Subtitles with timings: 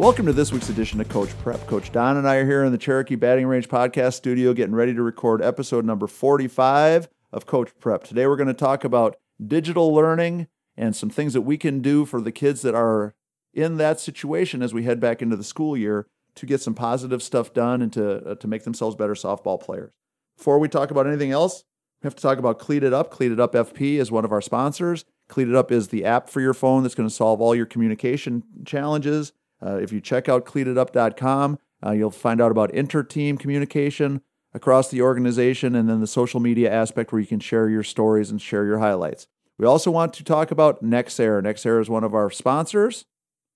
[0.00, 1.66] Welcome to this week's edition of Coach Prep.
[1.66, 4.94] Coach Don and I are here in the Cherokee Batting Range podcast studio getting ready
[4.94, 8.04] to record episode number 45 of Coach Prep.
[8.04, 9.16] Today we're going to talk about
[9.46, 13.14] digital learning and some things that we can do for the kids that are
[13.52, 16.06] in that situation as we head back into the school year
[16.36, 19.92] to get some positive stuff done and to, uh, to make themselves better softball players.
[20.38, 21.64] Before we talk about anything else,
[22.02, 23.10] we have to talk about Cleat It Up.
[23.10, 25.04] Cleat It Up FP is one of our sponsors.
[25.28, 27.66] Cleat It Up is the app for your phone that's going to solve all your
[27.66, 29.34] communication challenges.
[29.64, 35.02] Uh, if you check out cleatitup.com, uh, you'll find out about inter-team communication across the
[35.02, 38.64] organization and then the social media aspect where you can share your stories and share
[38.64, 39.26] your highlights.
[39.58, 41.42] We also want to talk about Nexair.
[41.42, 43.04] Nexair is one of our sponsors.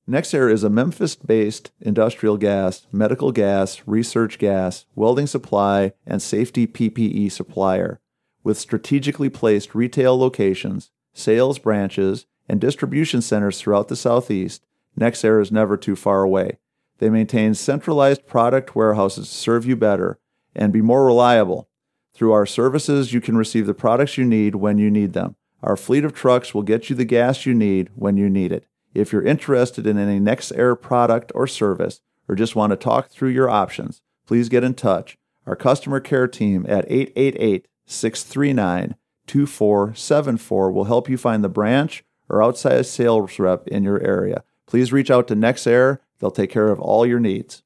[0.09, 6.67] Nexair is a Memphis based industrial gas, medical gas, research gas, welding supply, and safety
[6.67, 8.01] PPE supplier
[8.43, 14.67] with strategically placed retail locations, sales branches, and distribution centers throughout the Southeast.
[14.99, 16.59] Nexair is never too far away.
[16.99, 20.19] They maintain centralized product warehouses to serve you better
[20.55, 21.69] and be more reliable.
[22.15, 25.35] Through our services, you can receive the products you need when you need them.
[25.63, 28.67] Our fleet of trucks will get you the gas you need when you need it.
[28.95, 33.31] If you're interested in any Nexair product or service, or just want to talk through
[33.31, 35.19] your options, please get in touch.
[35.47, 38.95] Our customer care team at 888 639
[39.27, 44.45] 2474 will help you find the branch or outside sales rep in your area.
[44.67, 47.63] Please reach out to Nexair, they'll take care of all your needs.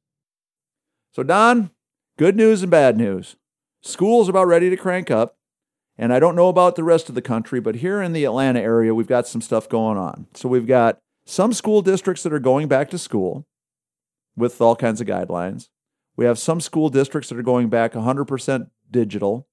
[1.13, 1.71] So, Don,
[2.17, 3.37] good news and bad news.
[3.83, 5.37] School's about ready to crank up.
[6.01, 8.61] And I don't know about the rest of the country, but here in the Atlanta
[8.61, 10.29] area, we've got some stuff going on.
[10.33, 13.47] So we've got some school districts that are going back to school
[14.37, 15.69] with all kinds of guidelines.
[16.17, 19.49] We have some school districts that are going back 100% digital.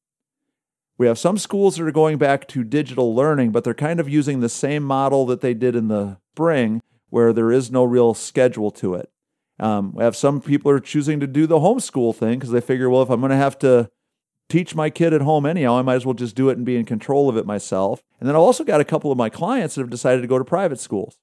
[1.00, 4.08] We have some schools that are going back to digital learning, but they're kind of
[4.08, 8.14] using the same model that they did in the spring, where there is no real
[8.14, 9.09] schedule to it.
[9.59, 12.89] Um, we have some people are choosing to do the homeschool thing because they figure,
[12.89, 13.89] well, if I'm going to have to
[14.49, 16.76] teach my kid at home anyhow, I might as well just do it and be
[16.76, 18.04] in control of it myself.
[18.20, 20.38] And then I've also got a couple of my clients that have decided to go
[20.38, 21.17] to private schools.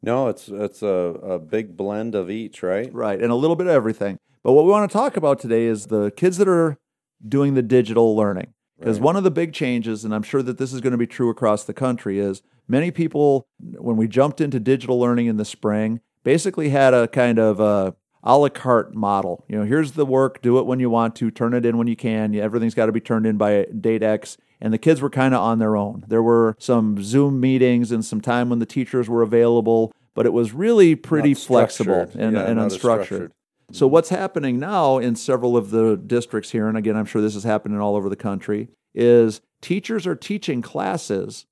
[0.00, 2.92] No, it's it's a, a big blend of each, right?
[2.94, 4.18] Right, and a little bit of everything.
[4.44, 6.78] But what we want to talk about today is the kids that are
[7.26, 8.54] doing the digital learning.
[8.78, 9.04] Because Right.
[9.04, 11.30] one of the big changes, and I'm sure that this is going to be true
[11.30, 13.46] across the country, is many people,
[13.76, 17.94] when we jumped into digital learning in the spring, basically had a kind of a
[18.24, 19.44] a la carte model.
[19.48, 21.86] You know, here's the work, do it when you want to, turn it in when
[21.86, 22.34] you can.
[22.34, 24.36] Everything's got to be turned in by date X.
[24.60, 26.04] And the kids were kind of on their own.
[26.08, 30.32] There were some Zoom meetings and some time when the teachers were available, but it
[30.32, 33.30] was really pretty flexible and, Yeah, and unstructured.
[33.70, 37.36] So what's happening now in several of the districts here, and again, I'm sure this
[37.36, 41.44] is happening all over the country, is teachers are teaching classes,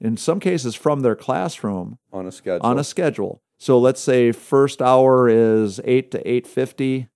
[0.00, 2.66] in some cases from their classroom, On a schedule.
[2.66, 3.40] on a schedule.
[3.58, 7.08] So let's say first hour is eight to eight fifty,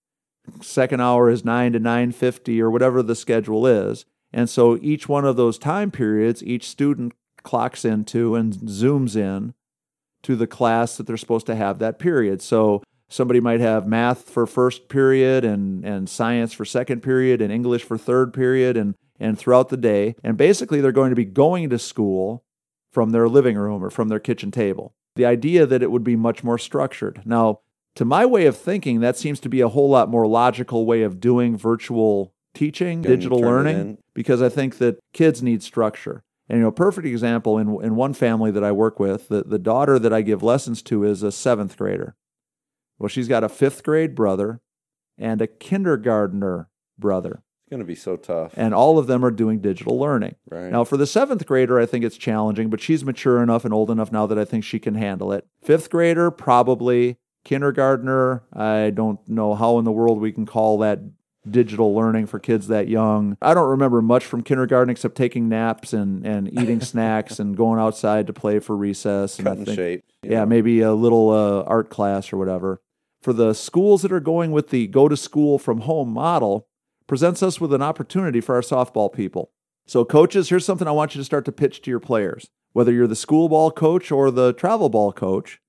[0.60, 4.04] second hour is nine to nine fifty, or whatever the schedule is.
[4.32, 7.12] And so each one of those time periods, each student
[7.42, 9.54] clocks into and zooms in
[10.22, 12.42] to the class that they're supposed to have that period.
[12.42, 12.82] So
[13.14, 17.84] somebody might have math for first period and, and science for second period and English
[17.84, 20.16] for third period and, and throughout the day.
[20.24, 22.44] And basically they're going to be going to school
[22.92, 24.94] from their living room or from their kitchen table.
[25.14, 27.22] The idea that it would be much more structured.
[27.24, 27.60] Now,
[27.94, 31.02] to my way of thinking, that seems to be a whole lot more logical way
[31.02, 36.24] of doing virtual teaching, Can digital learning, because I think that kids need structure.
[36.48, 39.44] And you know, a perfect example in in one family that I work with, the,
[39.44, 42.16] the daughter that I give lessons to is a seventh grader.
[42.98, 44.60] Well, she's got a fifth grade brother
[45.18, 46.68] and a kindergartner
[46.98, 48.52] brother, It's going to be so tough.
[48.56, 50.34] and all of them are doing digital learning.
[50.50, 50.70] right.
[50.70, 53.90] Now, for the seventh grader, I think it's challenging, but she's mature enough and old
[53.90, 55.46] enough now that I think she can handle it.
[55.62, 57.18] Fifth grader, probably.
[57.44, 61.00] Kindergartner, I don't know how in the world we can call that
[61.48, 63.36] digital learning for kids that young.
[63.42, 67.78] I don't remember much from kindergarten except taking naps and, and eating snacks and going
[67.80, 69.38] outside to play for recess.
[69.38, 70.04] And I Cut and think- shape.
[70.22, 70.46] yeah, know.
[70.46, 72.80] maybe a little uh, art class or whatever.
[73.22, 76.66] For the schools that are going with the go to school from home model,
[77.06, 79.50] presents us with an opportunity for our softball people.
[79.86, 82.48] So, coaches, here's something I want you to start to pitch to your players.
[82.72, 85.60] Whether you're the school ball coach or the travel ball coach,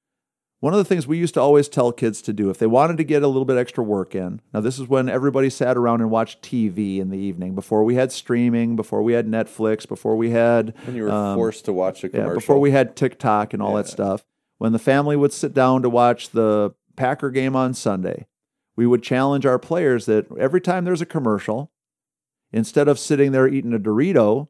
[0.60, 2.98] one of the things we used to always tell kids to do if they wanted
[2.98, 4.42] to get a little bit extra work in.
[4.54, 7.96] Now, this is when everybody sat around and watched TV in the evening before we
[7.96, 11.74] had streaming, before we had Netflix, before we had When you were um, forced to
[11.74, 12.30] watch a commercial.
[12.31, 14.24] yeah, before we had TikTok and all that stuff.
[14.57, 18.25] When the family would sit down to watch the Packer game on Sunday,
[18.78, 21.72] we would challenge our players that every time there's a commercial,
[22.54, 24.48] instead of sitting there eating a Dorito,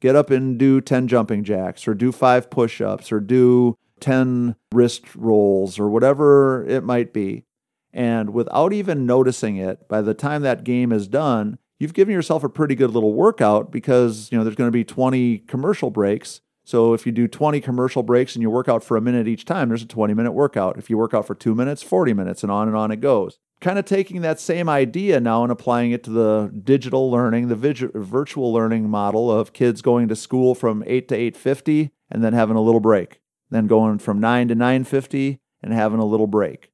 [0.00, 4.56] get up and do 10 jumping jacks or do five push ups or do 10
[4.72, 7.44] wrist rolls or whatever it might be.
[7.92, 12.44] And without even noticing it, by the time that game is done, you've given yourself
[12.44, 16.40] a pretty good little workout because, you know, there's going to be 20 commercial breaks.
[16.64, 19.44] So if you do 20 commercial breaks and you work out for a minute each
[19.44, 20.78] time, there's a 20 minute workout.
[20.78, 23.38] If you work out for two minutes, 40 minutes, and on and on it goes.
[23.60, 27.90] Kind of taking that same idea now and applying it to the digital learning, the
[27.94, 32.56] virtual learning model of kids going to school from 8 to 8.50 and then having
[32.56, 33.21] a little break.
[33.52, 36.70] Then going from 9 to 9.50 and having a little break.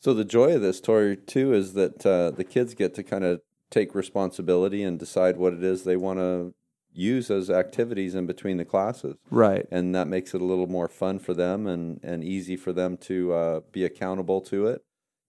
[0.00, 3.24] So the joy of this, Tori, too, is that uh, the kids get to kind
[3.24, 6.54] of take responsibility and decide what it is they want to
[6.92, 9.16] use as activities in between the classes.
[9.30, 9.66] Right.
[9.70, 12.96] And that makes it a little more fun for them and, and easy for them
[12.98, 14.84] to uh, be accountable to it.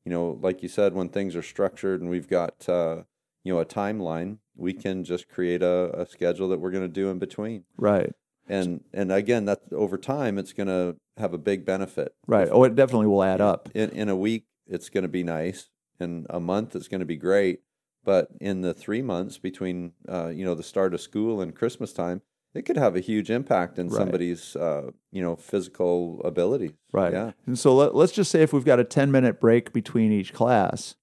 [0.05, 3.03] You know, like you said, when things are structured and we've got, uh,
[3.43, 6.87] you know, a timeline, we can just create a, a schedule that we're going to
[6.87, 7.65] do in between.
[7.77, 8.13] Right.
[8.49, 12.13] And and again, that over time, it's going to have a big benefit.
[12.27, 12.47] Right.
[12.47, 13.69] If, oh, it definitely will add up.
[13.73, 15.69] In in a week, it's going to be nice.
[15.99, 17.59] In a month, it's going to be great
[18.03, 21.93] but in the three months between uh, you know the start of school and Christmas
[21.93, 22.21] time,
[22.53, 23.97] it could have a huge impact in right.
[23.97, 27.13] somebody's uh, you know physical ability Right.
[27.13, 27.31] Yeah.
[27.45, 30.33] And so let, let's just say if we've got a ten minute break between each
[30.33, 30.95] class,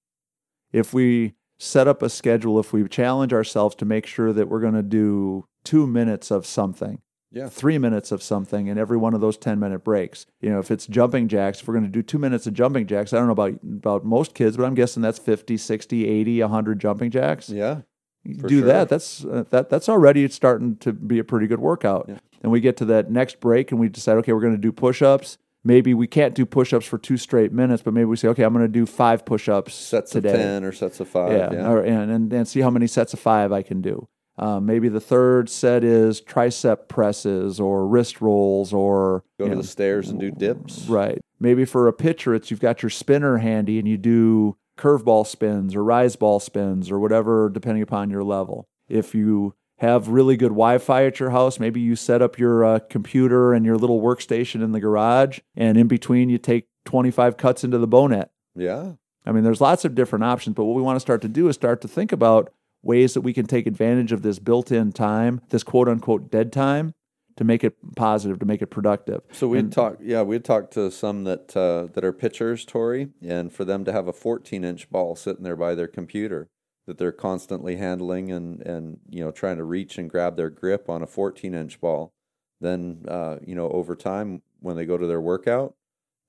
[0.71, 4.59] if we set up a schedule, if we challenge ourselves to make sure that we're
[4.59, 7.01] going to do two minutes of something,
[7.31, 7.49] yeah.
[7.49, 10.25] three minutes of something in every one of those 10 minute breaks.
[10.41, 12.87] You know, if it's jumping jacks, if we're going to do two minutes of jumping
[12.87, 16.41] jacks, I don't know about, about most kids, but I'm guessing that's 50, 60, 80,
[16.41, 17.49] 100 jumping jacks.
[17.49, 17.81] Yeah.
[18.25, 18.67] do sure.
[18.67, 18.89] that.
[18.89, 19.69] That's uh, that.
[19.69, 22.05] That's already starting to be a pretty good workout.
[22.07, 22.19] Yeah.
[22.43, 24.71] And we get to that next break, and we decide, okay, we're going to do
[24.71, 25.39] push-ups.
[25.63, 28.53] Maybe we can't do push-ups for two straight minutes, but maybe we say, okay, I'm
[28.53, 30.29] going to do five push-ups sets today.
[30.29, 31.31] of ten or sets of five.
[31.31, 31.69] Yeah, yeah.
[31.69, 34.07] Or, and, and and see how many sets of five I can do.
[34.37, 39.61] Um, maybe the third set is tricep presses or wrist rolls or go to know,
[39.61, 40.87] the stairs and do dips.
[40.87, 41.19] Right.
[41.39, 45.75] Maybe for a pitcher, it's you've got your spinner handy and you do curveball spins
[45.75, 48.67] or rise ball spins or whatever, depending upon your level.
[48.87, 52.79] If you have really good Wi-Fi at your house, maybe you set up your uh,
[52.89, 57.63] computer and your little workstation in the garage, and in between you take 25 cuts
[57.63, 58.29] into the Bownet.
[58.55, 58.93] Yeah.
[59.25, 61.47] I mean, there's lots of different options, but what we want to start to do
[61.47, 62.51] is start to think about
[62.81, 66.51] ways that we can take advantage of this built in time, this quote unquote dead
[66.51, 66.93] time,
[67.37, 69.21] to make it positive, to make it productive.
[69.31, 73.53] So we talked, yeah, we talked to some that uh, that are pitchers, Tori, and
[73.53, 76.49] for them to have a 14 inch ball sitting there by their computer
[76.87, 80.89] that they're constantly handling and and you know trying to reach and grab their grip
[80.89, 82.11] on a 14 inch ball,
[82.59, 85.75] then uh, you know over time when they go to their workout,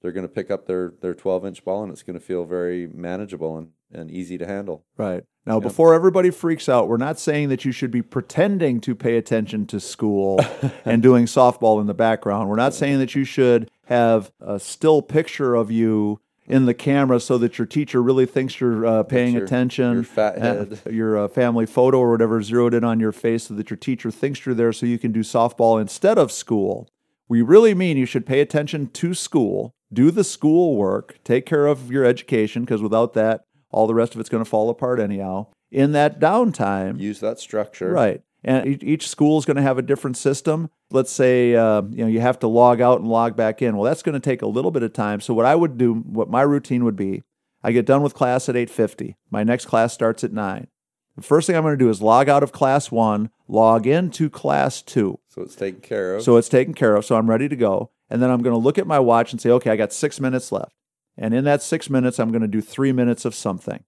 [0.00, 2.44] they're going to pick up their their 12 inch ball and it's going to feel
[2.44, 4.84] very manageable and and easy to handle.
[4.96, 5.24] Right.
[5.46, 5.62] Now, yep.
[5.62, 9.66] before everybody freaks out, we're not saying that you should be pretending to pay attention
[9.68, 10.40] to school
[10.84, 12.50] and doing softball in the background.
[12.50, 17.20] We're not saying that you should have a still picture of you in the camera
[17.20, 19.92] so that your teacher really thinks you're uh, paying your, attention.
[19.94, 20.80] Your fat head.
[20.90, 24.10] your uh, family photo or whatever zeroed in on your face so that your teacher
[24.10, 26.88] thinks you're there so you can do softball instead of school.
[27.28, 31.66] We really mean you should pay attention to school, do the school work, take care
[31.66, 35.00] of your education, because without that, all the rest of it's going to fall apart
[35.00, 35.46] anyhow.
[35.70, 37.90] In that downtime, use that structure.
[37.90, 38.22] Right.
[38.44, 40.70] And each school is going to have a different system.
[40.90, 43.76] Let's say uh, you know you have to log out and log back in.
[43.76, 45.20] Well, that's going to take a little bit of time.
[45.20, 47.24] So what I would do, what my routine would be,
[47.62, 49.16] I get done with class at 8:50.
[49.30, 50.68] My next class starts at 9.
[51.16, 54.30] The first thing I'm going to do is log out of class 1, log into
[54.30, 55.18] class 2.
[55.28, 56.22] So it's taken care of.
[56.22, 57.04] So it's taken care of.
[57.04, 57.90] So I'm ready to go.
[58.10, 60.20] And then I'm going to look at my watch and say, "Okay, I got 6
[60.20, 60.78] minutes left."
[61.18, 63.82] And in that six minutes, I'm going to do three minutes of something.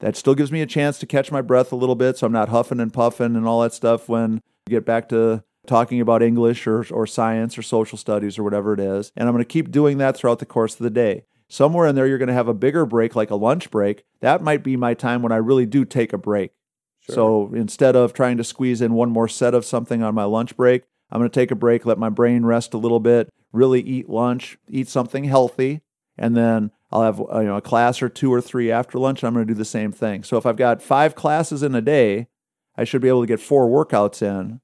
[0.00, 2.32] That still gives me a chance to catch my breath a little bit so I'm
[2.32, 6.22] not huffing and puffing and all that stuff when we get back to talking about
[6.22, 9.12] English or, or science or social studies or whatever it is.
[9.16, 11.24] And I'm going to keep doing that throughout the course of the day.
[11.48, 14.04] Somewhere in there, you're going to have a bigger break, like a lunch break.
[14.20, 16.50] That might be my time when I really do take a break.
[17.00, 17.14] Sure.
[17.14, 20.56] So instead of trying to squeeze in one more set of something on my lunch
[20.56, 20.82] break,
[21.14, 24.10] I'm going to take a break, let my brain rest a little bit, really eat
[24.10, 25.80] lunch, eat something healthy,
[26.18, 29.22] and then I'll have uh, you know a class or two or three after lunch.
[29.22, 30.24] I'm going to do the same thing.
[30.24, 32.26] So if I've got five classes in a day,
[32.76, 34.60] I should be able to get four workouts in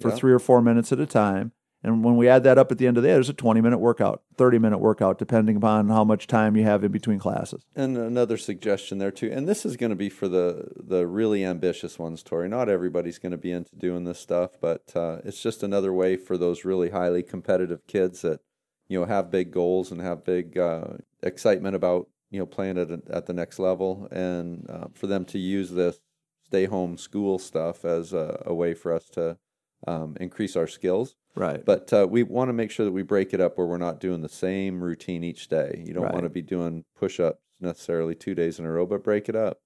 [0.00, 0.14] for yeah.
[0.14, 1.52] three or four minutes at a time.
[1.82, 3.60] And when we add that up at the end of the day, there's a 20
[3.60, 7.64] minute workout, 30 minute workout, depending upon how much time you have in between classes.
[7.74, 11.44] And another suggestion there too, and this is going to be for the the really
[11.44, 12.48] ambitious ones, Tori.
[12.48, 16.16] Not everybody's going to be into doing this stuff, but uh, it's just another way
[16.16, 18.40] for those really highly competitive kids that
[18.88, 20.84] you know have big goals and have big uh,
[21.22, 25.38] excitement about you know playing at at the next level, and uh, for them to
[25.38, 25.98] use this
[26.44, 29.38] stay home school stuff as a, a way for us to
[29.86, 31.14] um, increase our skills.
[31.34, 31.64] Right.
[31.64, 34.00] But uh, we want to make sure that we break it up where we're not
[34.00, 35.82] doing the same routine each day.
[35.86, 36.12] You don't Right.
[36.12, 39.60] want to be doing push-ups necessarily two days in a row, but break it up.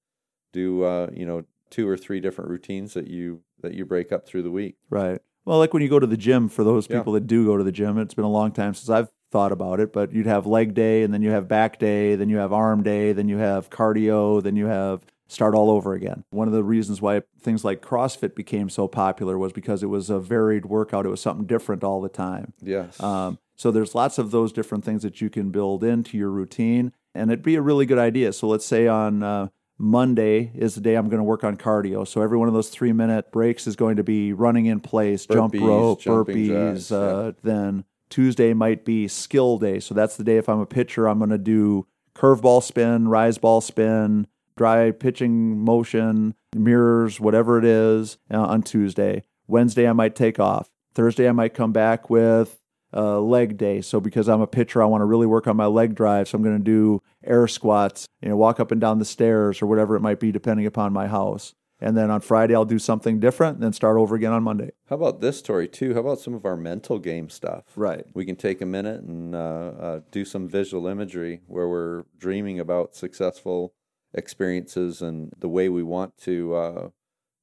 [0.53, 4.27] Do uh, you know two or three different routines that you that you break up
[4.27, 4.77] through the week.
[4.91, 5.21] Right.
[5.45, 6.99] Well, like when you go to the gym, for those Yeah.
[6.99, 9.53] people that do go to the gym, it's been a long time since I've thought
[9.53, 12.37] about it, but you'd have leg day, and then you have back day, then you
[12.37, 16.25] have arm day, then you have cardio, then you have start all over again.
[16.31, 20.11] One of the reasons why things like CrossFit became so popular was because it was
[20.11, 21.07] a varied workout.
[21.07, 22.53] It was something different all the time.
[22.61, 23.03] Yes.
[23.03, 26.93] Um, so there's lots of those different things that you can build into your routine,
[27.15, 28.33] and it'd be a really good idea.
[28.33, 32.07] So let's say on uh, Monday is the day I'm going to work on cardio.
[32.07, 35.27] So every one of those three minute breaks is going to be running in place,
[35.27, 36.75] jump rope, burpees.
[36.75, 39.81] jacks, uh, Then Tuesday might be skill day.
[39.81, 43.39] So that's the day if I'm a pitcher, I'm going to do curveball spin, rise
[43.39, 49.23] ball spin, dry pitching motion, mirrors, whatever it is uh, on Tuesday.
[49.47, 50.71] Wednesday, I might take off.
[50.95, 52.61] Thursday, I might come back with
[52.97, 53.81] uh, leg day.
[53.81, 56.29] So because I'm a pitcher, I want to really work on my leg drive.
[56.29, 59.61] So I'm going to do air squats, you know, walk up and down the stairs
[59.61, 61.55] or whatever it might be, depending upon my house.
[61.81, 64.71] And then on Friday, I'll do something different and then start over again on Monday.
[64.89, 65.93] How about this Tori too?
[65.93, 67.65] How about some of our mental game stuff?
[67.77, 68.07] Right.
[68.15, 72.61] We can take a minute and uh, uh, do some visual imagery where we're dreaming
[72.61, 73.75] about successful
[74.15, 76.89] experiences and the way we want to uh,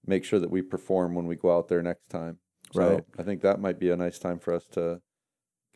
[0.06, 2.40] make sure that we perform when we go out there next time.
[2.74, 3.04] So Right.
[3.20, 5.02] I think that might be a nice time for us to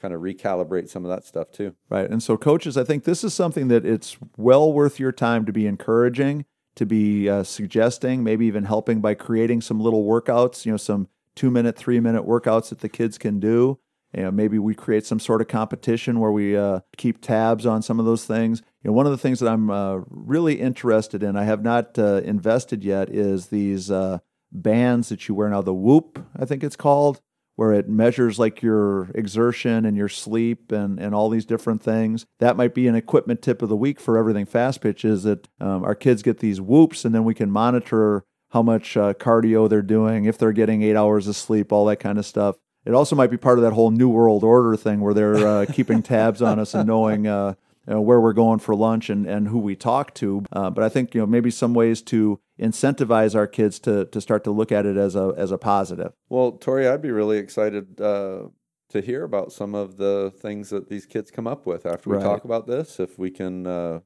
[0.02, 1.76] kind of recalibrate some of that stuff too.
[1.90, 2.10] Right.
[2.10, 5.54] And so, coaches, I think this is something that it's well worth your time to
[5.54, 10.72] be encouraging, to be uh, suggesting, maybe even helping by creating some little workouts, you
[10.72, 13.80] know, some two minute, three minute workouts that the kids can do.
[14.14, 17.82] You know, maybe we create some sort of competition where we uh, keep tabs on
[17.82, 18.62] some of those things.
[18.86, 21.98] You know, one of the things that I'm uh, really interested in, I have not
[21.98, 24.20] uh, invested yet, is these uh,
[24.52, 25.64] bands that you wear now.
[25.64, 27.20] The Whoop, I think it's called
[27.56, 32.28] where it measures like your exertion and your sleep and, and all these different things.
[32.38, 35.48] That might be an equipment tip of the week for everything fast pitch is that
[35.60, 39.68] um, our kids get these whoops and then we can monitor how much uh, cardio
[39.68, 42.58] they're doing, if they're getting eight hours of sleep, all that kind of stuff.
[42.86, 45.66] It also might be part of that whole New World Order thing where they're uh,
[45.74, 47.56] keeping tabs on us and knowing uh,
[47.88, 50.44] you know, where we're going for lunch and, and who we talk to.
[50.52, 54.22] Uh, but I think you know maybe some ways to incentivize our kids to to
[54.22, 56.14] start to look at it as a as a positive.
[56.30, 58.48] Well, Tori, I'd be really excited uh,
[58.90, 62.18] to hear about some of the things that these kids come up with after we
[62.18, 62.24] Right.
[62.24, 63.00] talk about this.
[63.00, 64.00] If we can uh,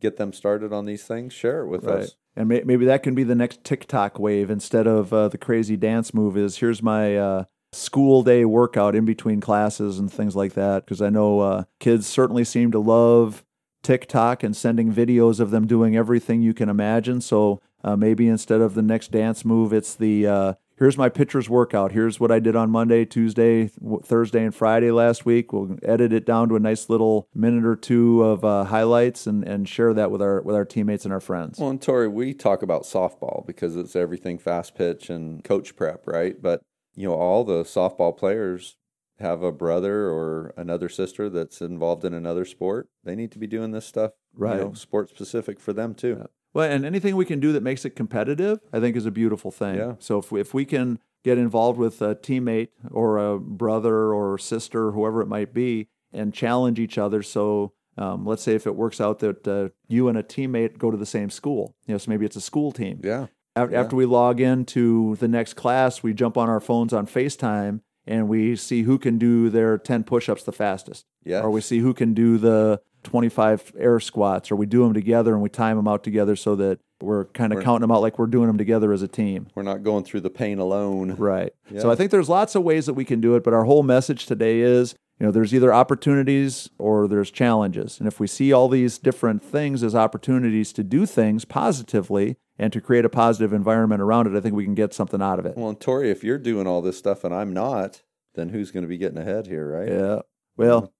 [0.00, 2.02] get them started on these things, share it with Right.
[2.02, 2.16] us.
[2.36, 5.76] And may, maybe that can be the next TikTok wave instead of uh, the crazy
[5.76, 6.36] dance move.
[6.36, 7.44] Is here's my uh,
[7.78, 10.84] school day workout in between classes and things like that.
[10.84, 13.44] Because I know uh, kids certainly seem to love
[13.82, 17.20] TikTok and sending videos of them doing everything you can imagine.
[17.20, 21.48] So uh, maybe instead of the next dance move, it's the uh, here's my pitcher's
[21.48, 21.92] workout.
[21.92, 23.70] Here's what I did on Monday, Tuesday,
[24.02, 25.52] Thursday, and Friday last week.
[25.52, 29.46] We'll edit it down to a nice little minute or two of uh, highlights and,
[29.46, 31.58] and share that with our with our teammates and our friends.
[31.58, 36.06] Well, and Tori, we talk about softball because it's everything fast pitch and coach prep,
[36.06, 36.40] right?
[36.40, 36.62] But
[36.98, 38.76] you know, all the softball players
[39.18, 42.88] have a brother or another sister that's involved in another sport.
[43.04, 44.58] They need to be doing this stuff, Right.
[44.58, 46.28] You know, sport specific for them too.
[46.54, 49.50] Well, and anything we can do that makes it competitive, I think, is a beautiful
[49.50, 49.76] thing.
[49.76, 49.94] Yeah.
[49.98, 54.38] So if we, if we can get involved with a teammate or a brother or
[54.38, 57.22] sister, whoever it might be, and challenge each other.
[57.22, 60.90] So um, let's say if it works out that uh, you and a teammate go
[60.90, 63.00] to the same school, you know, so maybe it's a school team.
[63.02, 63.26] Yeah,
[63.58, 63.80] After, Yeah.
[63.80, 68.28] after we log into the next class, we jump on our phones on FaceTime and
[68.28, 71.40] we see who can do their 10 push ups the fastest yeah.
[71.42, 75.32] or we see who can do the 25 air squats, or we do them together
[75.32, 78.02] and we time them out together so that we're kind of We're- counting them out
[78.02, 79.46] like we're doing them together as a team.
[79.54, 81.14] We're not going through the pain alone.
[81.16, 81.52] Right.
[81.70, 81.80] Yeah.
[81.80, 83.84] So I think there's lots of ways that we can do it, but our whole
[83.84, 87.98] message today is, you know, there's either opportunities or there's challenges.
[88.00, 92.72] And if we see all these different things as opportunities to do things positively and
[92.72, 95.46] to create a positive environment around it, I think we can get something out of
[95.46, 95.56] it.
[95.56, 98.02] Well, and Tori, if you're doing all this stuff and I'm not,
[98.34, 99.88] then who's going to be getting ahead here, right?
[99.88, 100.20] Yeah.
[100.56, 100.92] Well,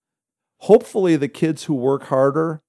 [0.58, 2.62] hopefully the kids who work harder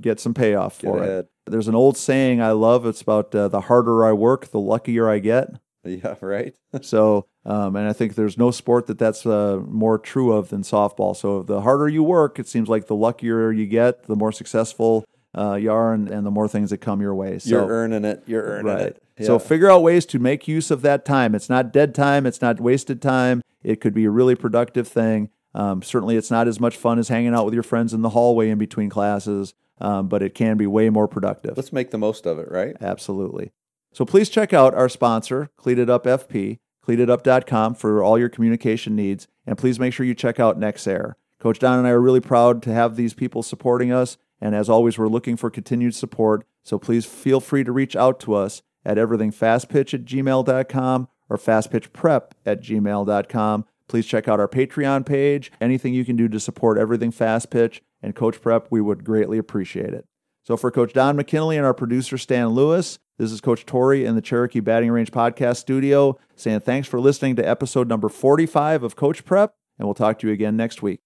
[0.00, 1.30] get some payoff Get for it.
[1.46, 2.86] There's an old saying I love.
[2.86, 5.48] It's about uh, the harder I work, the luckier I get.
[5.84, 6.54] Yeah, right.
[6.82, 10.60] So, um, and I think there's no sport that that's uh, more true of than
[10.60, 11.16] softball.
[11.16, 15.06] So, the harder you work, it seems like the luckier you get, the more successful
[15.36, 17.38] uh, you are, and, and the more things that come your way.
[17.38, 18.22] So, You're earning it.
[18.26, 18.80] You're earning right.
[18.82, 19.02] it.
[19.24, 21.34] So, figure out ways to make use of that time.
[21.34, 22.26] It's not dead time.
[22.26, 23.42] It's not wasted time.
[23.62, 25.30] It could be a really productive thing.
[25.54, 28.10] Um, certainly, it's not as much fun as hanging out with your friends in the
[28.10, 31.56] hallway in between classes, um, but it can be way more productive.
[31.56, 32.76] let's make the most of it, right?
[32.80, 33.52] Absolutely.
[33.92, 38.94] So please check out our sponsor, Cleat It Up FP, cleatitup.com for all your communication
[38.94, 39.26] needs.
[39.46, 41.14] And please make sure you check out Nexair.
[41.40, 44.18] Coach Don and I are really proud to have these people supporting us.
[44.40, 46.44] And as always, we're looking for continued support.
[46.62, 52.30] So please feel free to reach out to us at everythingfastpitch at gmail.com or fastpitchprep
[52.44, 53.64] at gmail.com.
[53.88, 55.52] Please check out our Patreon page.
[55.60, 59.38] Anything you can do to support Everything Fast Pitch and Coach Prep, we would greatly
[59.38, 60.06] appreciate it.
[60.44, 64.14] So for Coach Don McKinley and our producer Stan Lewis, this is Coach Tori in
[64.14, 68.94] the Cherokee Batting Range Podcast Studio saying thanks for listening to episode number 45 of
[68.94, 71.05] Coach Prep, and we'll talk to you again next week.